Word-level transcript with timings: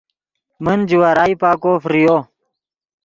من 0.63 0.79
جوارائی 0.89 1.35
پاکو 1.41 1.71
فریو 1.83 2.15